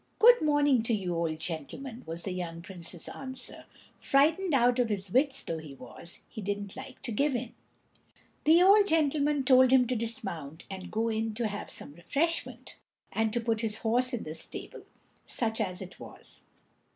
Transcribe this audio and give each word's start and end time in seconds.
"Good 0.17 0.41
morning 0.41 0.81
to 0.81 0.95
you, 0.95 1.15
old 1.15 1.39
gentleman," 1.39 2.01
was 2.07 2.23
the 2.23 2.31
young 2.31 2.63
prince's 2.63 3.07
answer; 3.07 3.65
frightened 3.99 4.51
out 4.55 4.79
of 4.79 4.89
his 4.89 5.11
wits 5.11 5.43
though 5.43 5.59
he 5.59 5.75
was, 5.75 6.21
he 6.27 6.41
didn't 6.41 6.75
like 6.75 7.03
to 7.03 7.11
give 7.11 7.35
in. 7.35 7.53
The 8.45 8.63
old 8.63 8.87
gentleman 8.87 9.43
told 9.43 9.69
him 9.69 9.85
to 9.85 9.95
dismount 9.95 10.63
and 10.71 10.81
to 10.85 10.89
go 10.89 11.09
in 11.09 11.35
to 11.35 11.47
have 11.47 11.69
some 11.69 11.93
refreshment, 11.93 12.77
and 13.11 13.31
to 13.31 13.39
put 13.39 13.61
his 13.61 13.77
horse 13.85 14.11
in 14.11 14.23
the 14.23 14.33
stable, 14.33 14.85
such 15.27 15.61
as 15.61 15.83
it 15.83 15.99
was. 15.99 16.41